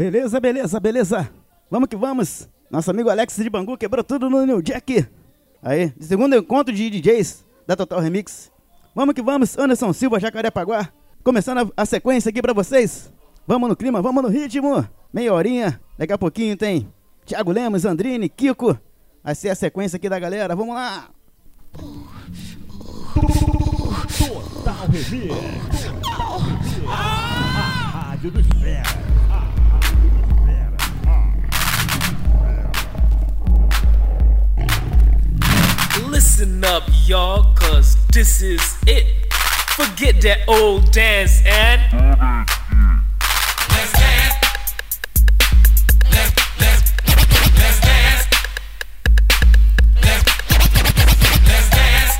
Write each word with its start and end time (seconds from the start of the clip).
Beleza, 0.00 0.40
beleza, 0.40 0.80
beleza. 0.80 1.30
Vamos 1.70 1.86
que 1.86 1.94
vamos. 1.94 2.48
Nosso 2.70 2.90
amigo 2.90 3.10
Alex 3.10 3.36
de 3.36 3.50
Bangu 3.50 3.76
quebrou 3.76 4.02
tudo 4.02 4.30
no 4.30 4.46
New 4.46 4.62
Jack. 4.62 5.06
Aí, 5.62 5.92
segundo 6.00 6.34
encontro 6.34 6.74
de 6.74 6.88
DJs 6.88 7.44
da 7.66 7.76
Total 7.76 8.00
Remix. 8.00 8.50
Vamos 8.94 9.14
que 9.14 9.20
vamos, 9.20 9.58
Anderson 9.58 9.92
Silva, 9.92 10.18
Jacarepaguá. 10.18 10.88
Começando 11.22 11.70
a, 11.76 11.82
a 11.82 11.84
sequência 11.84 12.30
aqui 12.30 12.40
pra 12.40 12.54
vocês. 12.54 13.12
Vamos 13.46 13.68
no 13.68 13.76
clima, 13.76 14.00
vamos 14.00 14.22
no 14.22 14.30
ritmo. 14.30 14.88
Meia 15.12 15.34
horinha, 15.34 15.78
daqui 15.98 16.14
a 16.14 16.18
pouquinho 16.18 16.56
tem 16.56 16.88
Thiago 17.26 17.52
Lemos, 17.52 17.84
Andrini, 17.84 18.30
Kiko. 18.30 18.78
Vai 19.22 19.34
ser 19.34 19.50
a 19.50 19.54
sequência 19.54 19.98
aqui 19.98 20.08
da 20.08 20.18
galera, 20.18 20.56
vamos 20.56 20.76
lá. 20.76 21.10
Total 24.16 24.86
Remix. 24.88 25.34
A 26.88 28.08
Rádio 28.08 28.30
do 28.30 28.40
Esfera. 28.40 29.09
Listen 36.40 36.64
up, 36.64 36.84
y'all, 37.04 37.52
cause 37.54 37.98
this 38.06 38.40
is 38.40 38.78
it. 38.86 39.30
Forget 39.76 40.22
that 40.22 40.48
old 40.48 40.90
dance 40.90 41.42
and. 41.44 41.82
Let's 43.68 43.92
dance. 43.92 44.34
Let's, 46.10 46.32
let's, 46.58 46.80
let's 47.60 47.80
dance. 47.84 48.24
Let's, 50.00 50.24
let's 51.44 51.68
dance. 51.76 52.16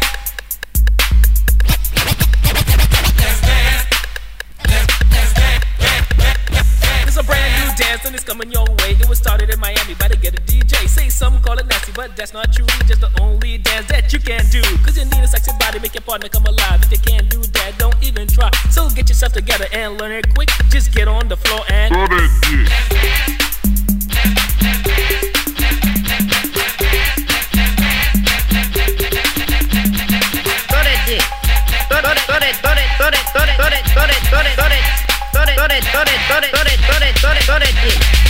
Let's 3.16 3.41
dance. 3.41 3.88
Let's, 4.68 5.01
dance. 6.60 7.09
It's 7.09 7.16
a 7.16 7.23
brand 7.23 7.51
new 7.57 7.74
dance 7.82 8.05
and 8.05 8.15
it's 8.15 8.24
coming 8.24 8.52
your 8.52 8.66
way. 8.66 8.98
It 9.01 9.09
was 9.09 9.16
started 9.16 9.48
in 9.48 9.59
Miami 9.59 9.95
by 9.95 10.09
the 10.09 10.16
get 10.18 10.38
a 10.38 10.43
DJ. 10.43 10.87
Say 10.88 11.09
some 11.09 11.41
call 11.41 11.59
it 11.59 11.66
nasty, 11.66 11.93
but 11.93 12.15
that's 12.16 12.35
not 12.35 12.52
true. 12.52 12.66
Body, 16.11 16.25
make 16.25 16.35
your 16.35 16.41
partner 16.41 16.41
come 16.41 16.47
alive. 16.47 16.83
If 16.83 16.93
you 16.93 16.99
can't 16.99 17.29
do 17.30 17.41
that, 17.41 17.79
don't 17.79 17.95
even 18.03 18.27
try. 18.27 18.51
So 18.71 18.89
get 18.91 19.09
yourself 19.09 19.33
together 19.33 19.66
and 19.73 20.01
learn 20.01 20.13
it 20.13 20.35
quick. 20.35 20.51
Just 20.71 20.93
get 20.93 21.09
on 21.09 21.29
the 21.29 21.37
floor 21.37 21.61
and. 21.69 21.95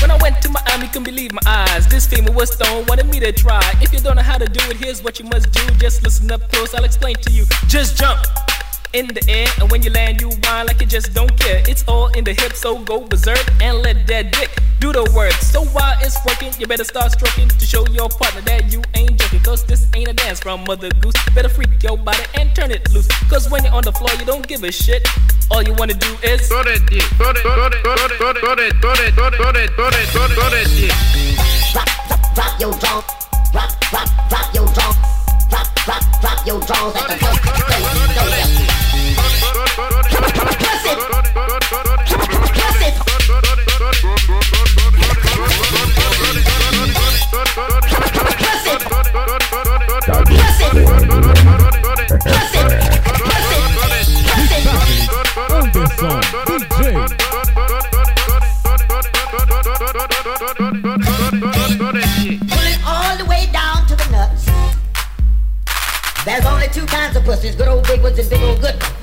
When 0.01 0.11
I 0.11 0.17
went 0.23 0.41
to 0.42 0.48
Miami, 0.48 0.86
couldn't 0.86 1.05
believe 1.05 1.33
my 1.33 1.41
eyes. 1.47 1.86
This 1.86 2.06
female 2.06 2.33
was 2.33 2.53
stone, 2.53 2.86
wanted 2.86 3.06
me 3.08 3.20
to 3.20 3.33
try. 3.33 3.61
If 3.83 3.92
you 3.92 4.01
don't 4.01 4.17
know 4.17 4.23
how 4.23 4.39
to 4.39 4.47
do 4.47 4.61
it, 4.70 4.77
here's 4.77 5.03
what 5.03 5.19
you 5.19 5.27
must 5.27 5.53
do. 5.53 5.61
Just 5.78 6.03
listen 6.03 6.31
up 6.31 6.41
close, 6.51 6.75
I'll 6.75 6.84
explain 6.84 7.17
to 7.17 7.31
you. 7.31 7.45
Just 7.81 7.97
jump 7.97 8.20
in 8.92 9.06
the 9.06 9.25
air, 9.27 9.48
and 9.59 9.70
when 9.70 9.83
you 9.83 9.89
land, 9.89 10.20
you 10.20 10.28
whine 10.45 10.67
like 10.67 10.83
you 10.83 10.86
just 10.86 11.14
don't 11.14 11.34
care. 11.41 11.62
It's 11.67 11.83
all 11.89 12.09
in 12.09 12.25
the 12.25 12.34
hips, 12.34 12.61
so 12.61 12.77
go 12.77 13.00
berserk 13.00 13.41
and 13.62 13.78
let 13.78 14.06
that 14.06 14.33
dick 14.33 14.50
do 14.81 14.92
the 14.92 15.11
work. 15.17 15.33
So 15.41 15.64
while 15.73 15.97
it's 16.03 16.19
working, 16.27 16.53
you 16.61 16.67
better 16.67 16.84
start 16.84 17.12
stroking 17.12 17.48
to 17.48 17.64
show 17.64 17.86
your 17.89 18.11
partner 18.11 18.42
that 18.42 18.70
you 18.70 18.83
ain't 18.92 19.19
joking. 19.19 19.41
Cause 19.41 19.64
this 19.64 19.89
ain't 19.97 20.08
a 20.08 20.12
dance 20.12 20.41
from 20.41 20.62
Mother 20.64 20.91
Goose. 21.01 21.14
Better 21.34 21.48
freak 21.48 21.70
your 21.83 21.97
body 21.97 22.23
and 22.34 22.55
turn 22.55 22.70
it 22.70 22.84
loose. 22.92 23.08
Cause 23.31 23.48
when 23.48 23.64
you're 23.64 23.73
on 23.73 23.84
the 23.84 23.92
floor, 23.92 24.11
you 24.19 24.27
don't 24.27 24.47
give 24.47 24.62
a 24.62 24.70
shit. 24.70 25.08
All 25.51 25.62
you 25.62 25.73
wanna 25.73 25.95
do 25.95 26.12
is. 26.23 26.48
Throw 26.48 26.62
that 26.62 26.84
dick, 26.84 27.01
throw 27.17 27.33
that, 27.33 27.41
throw 27.41 27.56
that, 27.56 27.81
throw 27.81 27.97
that, 27.97 28.12
throw 28.20 28.33
that, 28.34 28.77
throw 28.77 28.92
that, 28.92 29.14
throw 29.17 29.25
that, 29.25 29.41
throw 29.41 29.53
that, 29.56 29.70
throw 29.73 29.89
that, 29.89 30.05
throw 30.12 30.28
that, 30.28 30.36
throw 30.36 30.51
that, 30.53 30.69
dick. 30.77 30.92
Drop, 31.73 31.89
drop, 32.08 32.34
drop 32.34 32.61
your 32.61 32.75
jaw. 32.77 33.01
Drop, 33.53 33.81
drop, 33.89 34.28
drop 34.28 34.55
your 34.55 34.67
jaw. 34.75 35.09
Drop, 35.50 35.74
drop, 35.84 36.20
drop 36.20 36.46
your 36.46 36.60
drawers 36.60 37.61
There's 66.25 66.45
only 66.45 66.69
two 66.69 66.85
kinds 66.85 67.17
of 67.17 67.25
pussies, 67.25 67.57
good 67.57 67.69
old 67.69 67.86
big 67.86 68.03
ones 68.03 68.19
and 68.19 68.29
big 68.29 68.42
old 68.42 68.61
good 68.61 68.75
ones. 68.83 68.99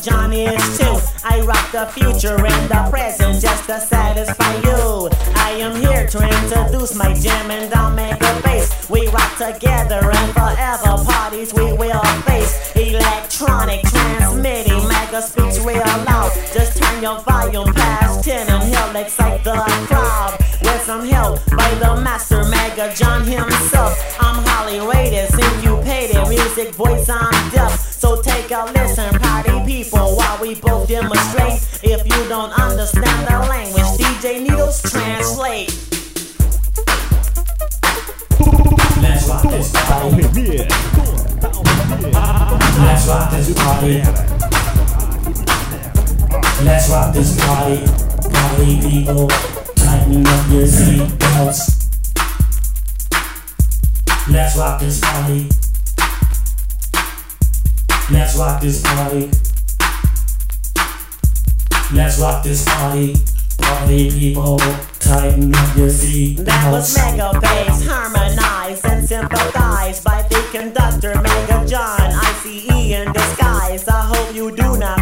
John 0.00 0.32
is 0.32 0.78
too. 0.78 0.96
I 1.24 1.40
rock 1.42 1.70
the 1.70 1.86
future 1.92 2.36
and 2.36 2.70
the 2.70 2.88
present 2.90 3.40
just 3.40 3.66
to 3.66 3.78
satisfy 3.80 4.54
you. 4.62 5.10
I 5.34 5.50
am 5.60 5.76
here 5.76 6.06
to 6.06 6.18
introduce 6.18 6.94
my 6.94 7.12
jam 7.14 7.50
and 7.50 7.72
I'll 7.74 7.90
mega 7.90 8.40
bass. 8.42 8.88
We 8.88 9.08
rock 9.08 9.36
together 9.36 10.00
and 10.02 10.32
forever 10.32 11.04
parties 11.04 11.52
we 11.52 11.72
will 11.74 12.02
face. 12.24 12.74
Electronic 12.74 13.82
transmitting 13.82 14.88
mega 14.88 15.20
speaks 15.20 15.58
real 15.58 15.82
loud. 16.06 16.32
Just 16.54 16.80
turn 16.82 17.02
your 17.02 17.20
volume 17.20 17.72
past 17.74 18.24
10 18.24 18.48
and 18.48 18.62
he'll 18.62 18.96
excite 18.96 19.44
the 19.44 19.52
crowd. 19.88 20.38
With 20.62 20.82
some 20.82 21.04
help 21.06 21.44
by 21.50 21.68
the 21.80 22.00
master 22.00 22.31
Mega 22.82 22.96
John 22.96 23.24
himself. 23.24 24.16
I'm 24.18 24.42
Holly 24.44 24.80
rated, 24.80 25.28
syncopated, 25.30 26.28
music 26.28 26.74
voice 26.74 27.08
I'm 27.08 27.50
deaf. 27.50 27.78
So 27.78 28.20
take 28.20 28.50
a 28.50 28.64
listen, 28.74 29.20
party 29.20 29.64
people, 29.64 30.16
while 30.16 30.40
we 30.40 30.56
both 30.56 30.88
demonstrate. 30.88 31.62
If 31.84 32.04
you 32.04 32.28
don't 32.28 32.52
understand 32.58 33.28
the 33.28 33.38
language, 33.48 33.84
DJ 33.98 34.42
Needles 34.42 34.82
translate. 34.82 35.68
Let's 39.00 39.28
rock 39.28 39.42
this 39.42 39.70
party. 39.72 40.22
Let's 42.82 43.06
rock 43.06 43.30
this 43.30 43.54
party. 43.54 44.02
Let's 46.64 46.90
rock 46.90 47.14
this 47.14 47.44
party. 47.44 47.86
Party 48.28 48.80
people. 48.80 49.28
Tighten 49.76 50.26
up 50.26 50.50
your 50.50 50.66
seatbelts. 50.66 51.81
Let's 54.30 54.56
rock 54.56 54.78
this 54.80 55.00
party. 55.00 55.48
Let's 58.10 58.36
rock 58.36 58.60
this 58.62 58.80
party. 58.80 59.30
Let's 61.92 62.20
rock 62.20 62.44
this 62.44 62.64
party. 62.64 63.16
Party 63.58 64.10
people. 64.10 64.58
Tighten 65.00 65.52
up 65.52 65.76
your 65.76 65.88
seatbelts. 65.88 66.44
That 66.44 66.70
was 66.70 66.96
Mega 66.96 67.40
Bass, 67.40 67.84
harmonized 67.84 68.84
and 68.86 69.06
sympathized 69.06 70.04
by 70.04 70.22
the 70.22 70.48
conductor 70.52 71.20
Mega 71.20 71.66
John, 71.66 72.00
ICE 72.00 72.70
in 72.70 73.12
disguise. 73.12 73.88
I 73.88 74.02
hope 74.02 74.34
you 74.34 74.54
do 74.54 74.78
not 74.78 75.01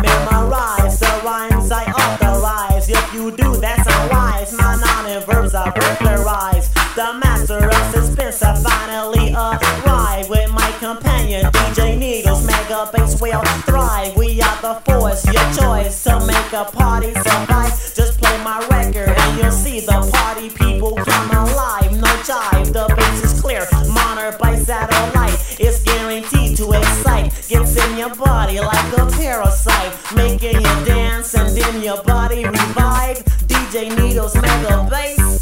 choice 15.54 16.04
to 16.04 16.20
make 16.26 16.52
a 16.52 16.64
party 16.64 17.12
survive. 17.14 17.72
Just 17.94 18.20
play 18.20 18.36
my 18.44 18.58
record 18.70 19.08
and 19.08 19.38
you'll 19.38 19.50
see 19.50 19.80
the 19.80 20.10
party 20.12 20.50
people 20.50 20.94
come 20.96 21.30
alive. 21.30 21.92
No 21.92 22.12
jive, 22.28 22.72
the 22.72 22.92
bass 22.96 23.24
is 23.24 23.40
clear. 23.40 23.66
Monitor 23.92 24.36
by 24.38 24.56
satellite, 24.56 25.34
it's 25.58 25.82
guaranteed 25.82 26.56
to 26.58 26.72
excite. 26.72 27.32
Gets 27.48 27.76
in 27.76 27.98
your 27.98 28.14
body 28.14 28.60
like 28.60 28.98
a 28.98 29.06
parasite, 29.10 29.92
making 30.14 30.56
you 30.60 30.84
dance 30.84 31.34
and 31.34 31.56
then 31.56 31.82
your 31.82 32.02
body 32.04 32.44
revive. 32.44 33.18
DJ 33.46 33.96
Needles 33.96 34.34
make 34.34 34.44
Mega 34.44 34.86
Bass, 34.90 35.38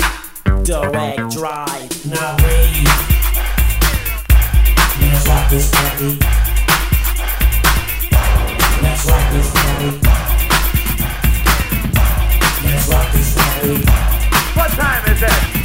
direct 0.65 1.31
drive. 1.31 2.07
Now 2.07 2.37
wait. 2.43 2.85
Let's 5.01 5.29
rock 5.29 5.51
this 5.51 5.71
party. 5.71 6.58
What 15.21 15.58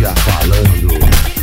Ia 0.00 0.14
falando. 0.14 1.35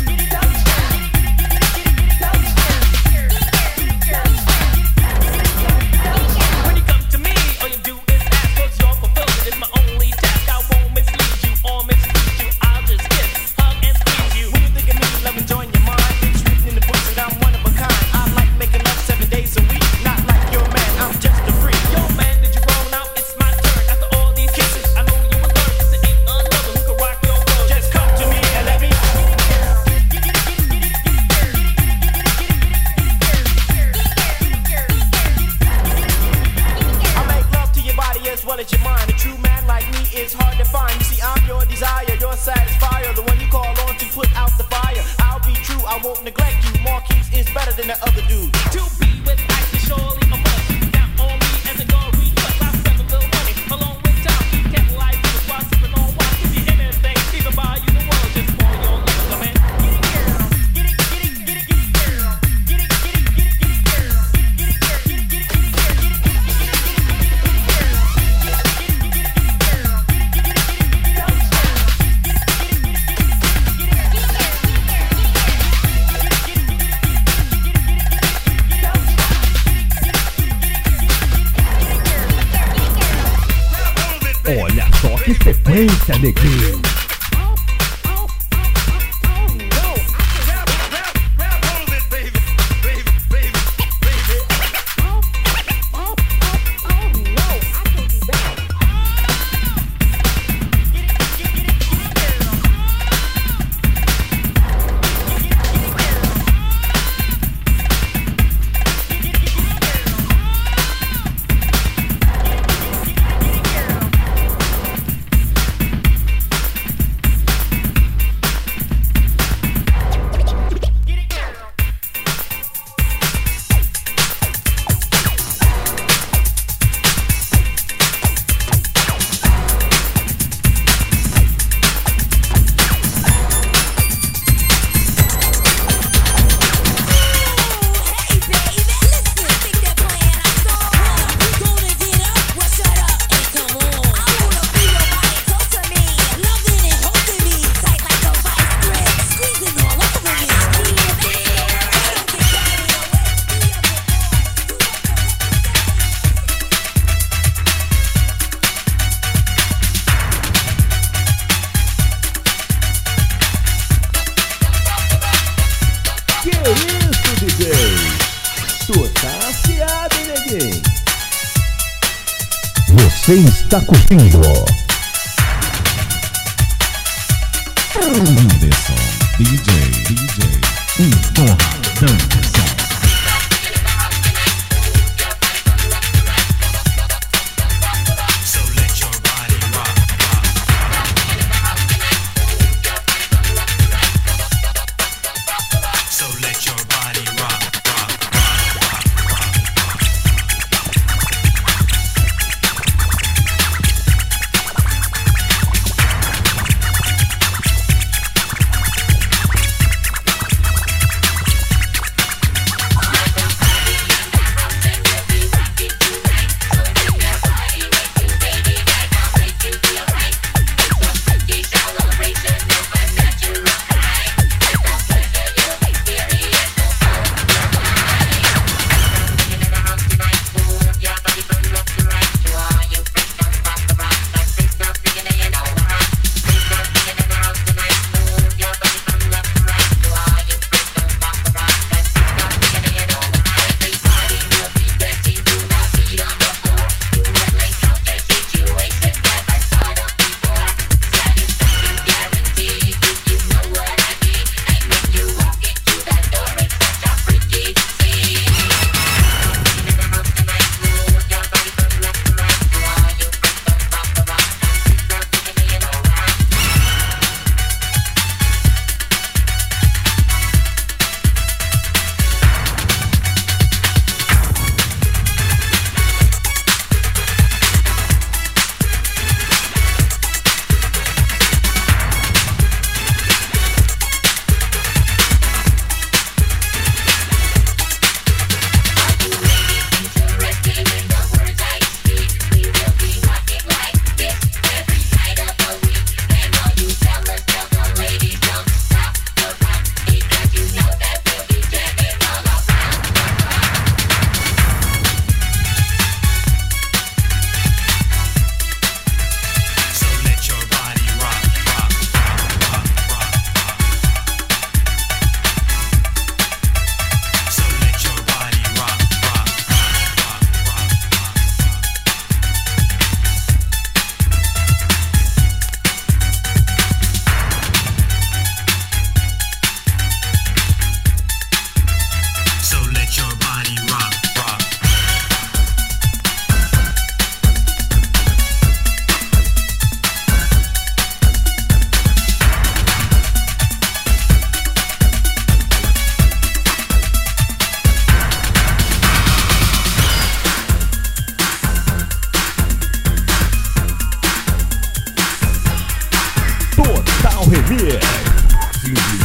Está 173.74 173.84
curtindo. 173.86 174.83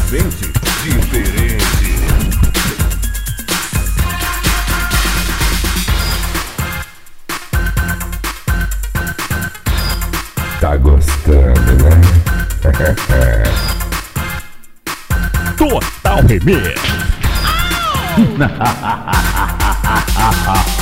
Simplesmente 0.09 0.51
diferente. 0.81 1.61
Tá 10.59 10.75
gostando, 10.77 11.83
né? 11.83 12.01
Total 15.55 16.25
Remix. 16.25 16.81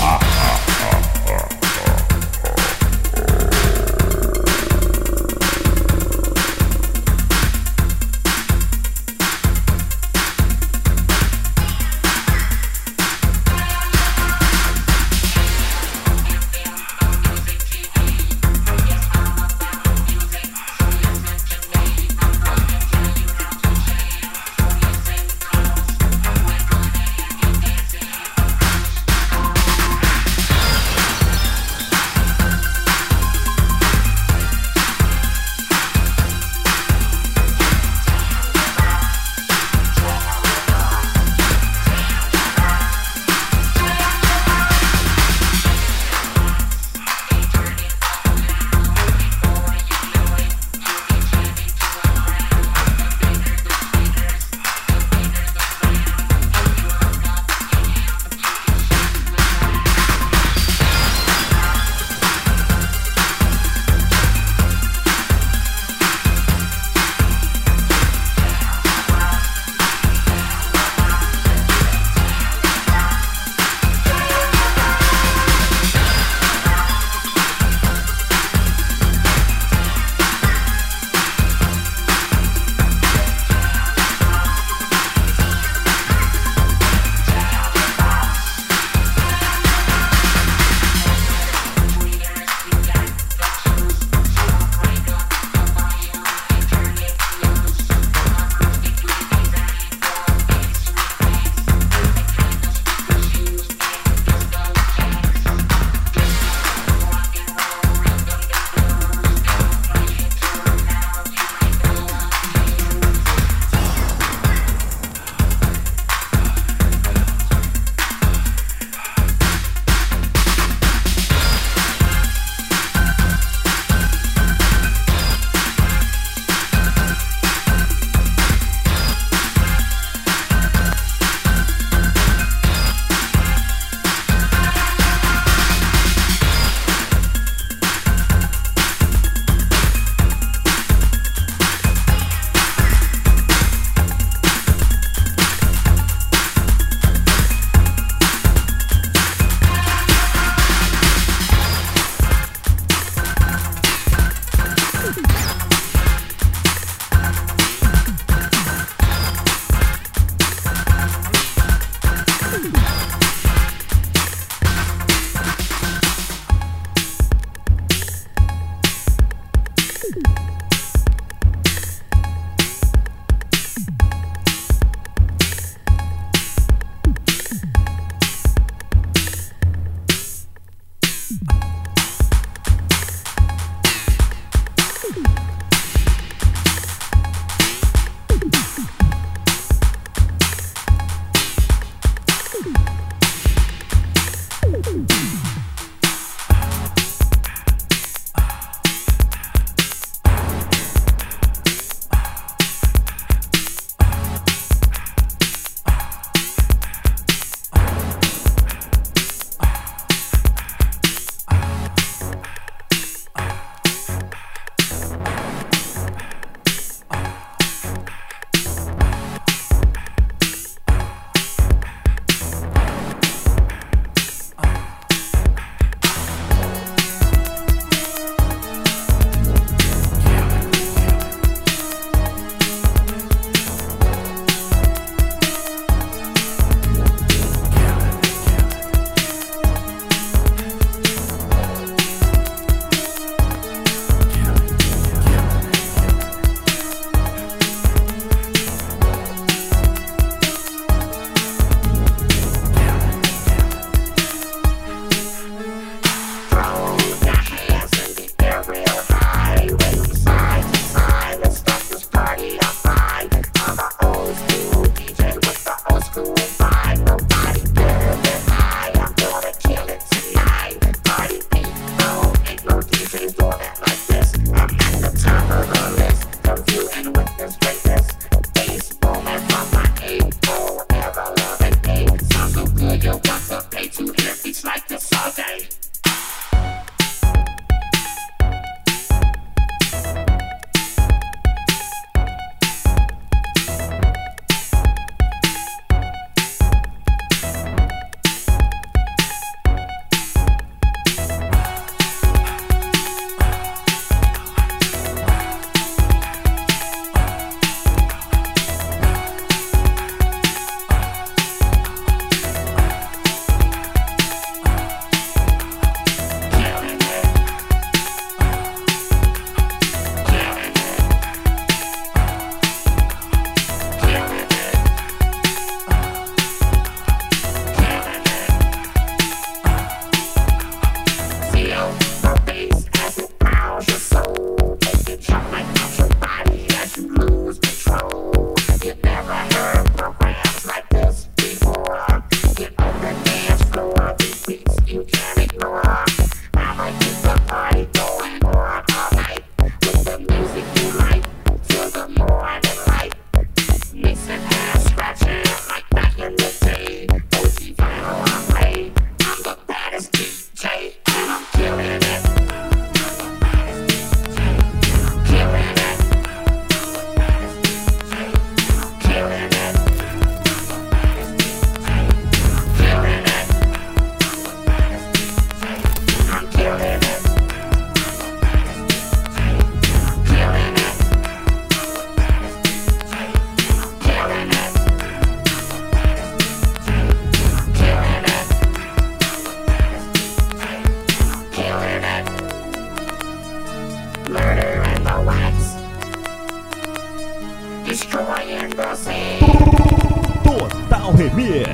Total 400.41 401.11
Remix. 401.11 401.67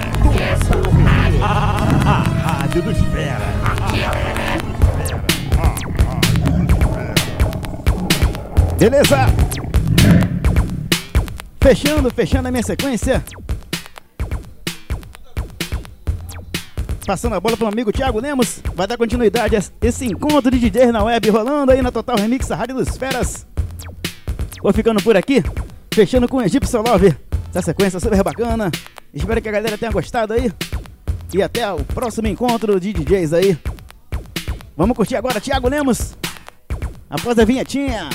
Total 0.67 0.91
Remix. 0.91 1.43
A, 1.43 2.23
Rádio 2.41 2.81
dos 2.81 2.97
Fera. 2.97 3.53
Beleza? 8.79 9.17
Fechando, 11.62 12.09
fechando 12.09 12.47
a 12.47 12.51
minha 12.51 12.63
sequência. 12.63 13.23
Passando 17.05 17.36
a 17.36 17.39
bola 17.39 17.55
pro 17.55 17.67
amigo 17.67 17.91
Thiago 17.91 18.19
Lemos. 18.19 18.62
Vai 18.73 18.88
dar 18.88 18.97
continuidade 18.97 19.55
a 19.55 19.62
esse 19.79 20.07
encontro 20.07 20.49
de 20.49 20.57
DJs 20.71 20.91
na 20.91 21.03
web 21.03 21.29
rolando 21.29 21.71
aí 21.71 21.83
na 21.83 21.91
Total 21.91 22.15
Remix, 22.15 22.49
a 22.49 22.55
Rádio 22.55 22.77
dos 22.77 22.97
Feras. 22.97 23.45
Vou 24.63 24.73
ficando 24.73 25.03
por 25.03 25.15
aqui, 25.15 25.43
fechando 25.93 26.27
com 26.27 26.41
Egípcio 26.41 26.82
Love. 26.82 27.15
Essa 27.49 27.67
sequência 27.67 27.99
super 27.99 28.23
bacana. 28.23 28.71
Espero 29.13 29.41
que 29.41 29.49
a 29.49 29.51
galera 29.51 29.77
tenha 29.77 29.91
gostado 29.91 30.34
aí. 30.34 30.51
E 31.34 31.41
até 31.41 31.71
o 31.71 31.84
próximo 31.84 32.27
encontro 32.27 32.79
de 32.79 32.91
DJs 32.91 33.34
aí. 33.34 33.58
Vamos 34.75 34.97
curtir 34.97 35.15
agora, 35.15 35.39
Thiago 35.39 35.69
Lemos. 35.69 36.15
Após 37.10 37.38
a 37.38 37.45
vinhetinha. 37.45 38.10